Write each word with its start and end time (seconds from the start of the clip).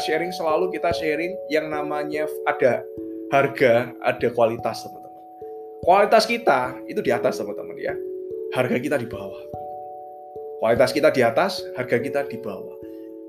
sharing 0.00 0.32
selalu 0.32 0.72
kita 0.72 0.88
sharing 0.96 1.36
yang 1.52 1.68
namanya 1.68 2.24
ada 2.48 2.80
harga, 3.28 3.92
ada 4.00 4.28
kualitas 4.32 4.84
teman-teman. 4.84 5.22
Kualitas 5.82 6.24
kita 6.24 6.78
itu 6.88 7.00
di 7.02 7.10
atas 7.12 7.36
teman-teman 7.40 7.76
ya. 7.76 7.92
Harga 8.56 8.76
kita 8.78 8.96
di 8.96 9.08
bawah. 9.08 9.42
Kualitas 10.62 10.94
kita 10.94 11.10
di 11.10 11.26
atas, 11.26 11.58
harga 11.74 11.98
kita 11.98 12.24
di 12.30 12.38
bawah. 12.38 12.76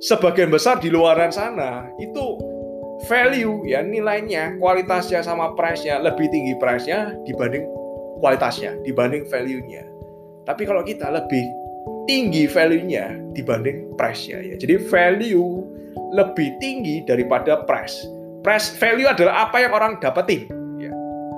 Sebagian 0.04 0.52
besar 0.52 0.78
di 0.84 0.92
luaran 0.92 1.32
sana 1.32 1.88
itu 1.98 2.38
value 3.08 3.64
ya 3.66 3.82
nilainya, 3.82 4.60
kualitasnya 4.60 5.24
sama 5.24 5.56
price-nya 5.56 5.98
lebih 6.04 6.28
tinggi 6.30 6.54
price-nya 6.60 7.16
dibanding 7.24 7.66
kualitasnya, 8.20 8.78
dibanding 8.84 9.26
value-nya. 9.28 9.84
Tapi 10.44 10.68
kalau 10.68 10.84
kita 10.84 11.08
lebih 11.08 11.48
tinggi 12.06 12.46
value-nya 12.50 13.34
dibanding 13.34 13.96
price-nya 13.96 14.40
ya. 14.44 14.56
Jadi 14.60 14.76
value 14.88 15.64
lebih 16.14 16.58
tinggi 16.62 17.02
daripada 17.06 17.64
price. 17.66 18.06
Price 18.44 18.76
value 18.76 19.08
adalah 19.08 19.50
apa 19.50 19.58
yang 19.64 19.72
orang 19.74 19.98
dapetin 19.98 20.48
ya. 20.78 20.92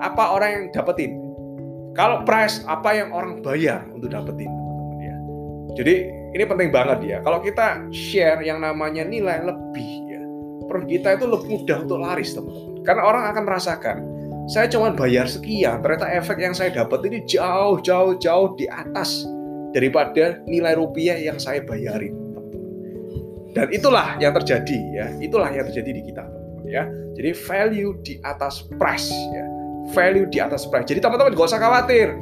Apa 0.04 0.36
orang 0.36 0.50
yang 0.52 0.66
dapetin. 0.74 1.16
Kalau 1.96 2.28
price 2.28 2.60
apa 2.68 2.92
yang 2.92 3.16
orang 3.16 3.40
bayar 3.40 3.88
untuk 3.94 4.12
dapetin 4.12 4.52
teman-teman 4.52 5.00
ya. 5.00 5.16
Jadi 5.80 5.96
ini 6.36 6.44
penting 6.44 6.70
banget 6.74 7.00
ya. 7.08 7.18
Kalau 7.24 7.40
kita 7.40 7.88
share 7.96 8.44
yang 8.44 8.60
namanya 8.60 9.08
nilai 9.08 9.46
lebih 9.48 9.90
ya. 10.12 10.22
Produk 10.66 10.90
kita 10.90 11.10
itu 11.16 11.26
lebih 11.30 11.50
mudah 11.62 11.78
untuk 11.86 12.00
laris 12.04 12.36
teman-teman. 12.36 12.84
Karena 12.84 13.02
orang 13.08 13.24
akan 13.32 13.44
merasakan 13.48 13.98
saya 14.46 14.70
cuma 14.70 14.94
bayar 14.94 15.26
sekian, 15.26 15.82
ternyata 15.82 16.06
efek 16.22 16.38
yang 16.38 16.54
saya 16.54 16.70
dapat 16.70 17.02
ini 17.10 17.26
jauh 17.26 17.82
jauh 17.82 18.14
jauh 18.22 18.54
di 18.54 18.70
atas 18.70 19.26
daripada 19.76 20.40
nilai 20.48 20.80
rupiah 20.80 21.20
yang 21.20 21.36
saya 21.36 21.60
bayarin. 21.60 22.16
Dan 23.52 23.68
itulah 23.76 24.16
yang 24.24 24.32
terjadi 24.32 24.80
ya, 24.96 25.08
itulah 25.20 25.52
yang 25.52 25.68
terjadi 25.68 25.92
di 26.00 26.02
kita 26.08 26.24
ya. 26.68 26.88
Jadi 27.16 27.32
value 27.36 27.92
di 28.04 28.20
atas 28.24 28.64
price 28.80 29.12
ya. 29.12 29.46
Value 29.92 30.28
di 30.32 30.40
atas 30.40 30.64
price. 30.68 30.88
Jadi 30.88 31.00
teman-teman 31.04 31.36
gak 31.36 31.48
usah 31.52 31.62
khawatir. 31.62 32.16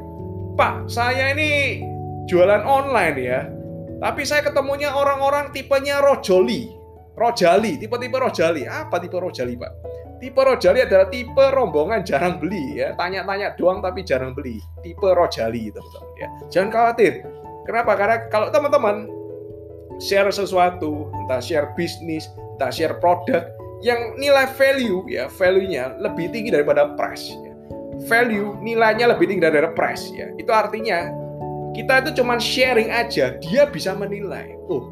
Pak, 0.53 0.89
saya 0.89 1.33
ini 1.33 1.81
jualan 2.29 2.61
online 2.61 3.17
ya. 3.17 3.41
Tapi 4.03 4.21
saya 4.27 4.43
ketemunya 4.43 4.91
orang-orang 4.93 5.49
tipenya 5.55 6.03
rojoli. 6.03 6.69
Rojali, 7.13 7.79
tipe-tipe 7.79 8.17
rojali. 8.19 8.67
Apa 8.67 8.99
tipe 8.99 9.15
rojali, 9.15 9.55
Pak? 9.55 9.71
Tipe 10.23 10.39
rojali 10.39 10.79
adalah 10.87 11.11
tipe 11.11 11.45
rombongan 11.51 12.07
jarang 12.07 12.39
beli 12.39 12.79
ya. 12.79 12.95
Tanya-tanya 12.95 13.59
doang 13.59 13.83
tapi 13.83 14.07
jarang 14.07 14.31
beli. 14.31 14.63
Tipe 14.79 15.03
rojali, 15.03 15.67
teman-teman 15.67 16.11
ya. 16.15 16.27
Jangan 16.47 16.69
khawatir 16.71 17.27
Kenapa? 17.63 17.95
Karena 17.95 18.17
kalau 18.27 18.51
teman-teman 18.51 19.07
share 20.03 20.27
sesuatu, 20.27 21.07
entah 21.23 21.39
share 21.39 21.71
bisnis, 21.79 22.27
entah 22.55 22.71
share 22.71 22.99
produk 22.99 23.47
yang 23.79 24.15
nilai 24.19 24.47
value 24.59 25.03
ya, 25.07 25.31
value-nya 25.31 25.95
lebih 25.99 26.31
tinggi 26.31 26.51
daripada 26.51 26.91
price 26.99 27.31
ya. 27.31 27.55
Value 28.11 28.59
nilainya 28.59 29.15
lebih 29.15 29.31
tinggi 29.31 29.43
daripada 29.47 29.71
price 29.71 30.11
ya. 30.11 30.27
Itu 30.35 30.51
artinya 30.51 31.07
kita 31.71 32.03
itu 32.03 32.19
cuma 32.19 32.35
sharing 32.35 32.91
aja, 32.91 33.39
dia 33.39 33.63
bisa 33.71 33.95
menilai. 33.95 34.59
Oh, 34.67 34.91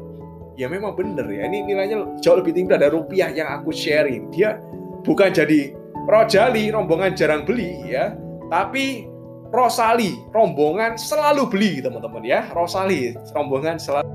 ya 0.56 0.64
memang 0.72 0.96
bener 0.96 1.28
ya. 1.28 1.44
Ini 1.44 1.68
nilainya 1.68 2.24
jauh 2.24 2.40
lebih 2.40 2.56
tinggi 2.56 2.72
dari 2.72 2.88
rupiah 2.88 3.28
yang 3.36 3.52
aku 3.52 3.68
sharing. 3.68 4.32
Dia 4.32 4.56
bukan 5.02 5.30
jadi 5.34 5.74
rojali, 6.08 6.70
rombongan 6.70 7.14
jarang 7.14 7.46
beli 7.46 7.90
ya, 7.90 8.14
tapi 8.50 9.12
Rosali 9.52 10.16
rombongan 10.32 10.96
selalu 10.96 11.44
beli 11.52 11.72
teman-teman 11.84 12.24
ya. 12.24 12.48
Rosali 12.56 13.12
rombongan 13.36 13.76
selalu 13.76 14.08